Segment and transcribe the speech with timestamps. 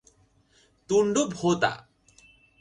[0.89, 1.71] তুণ্ড ভোঁতা।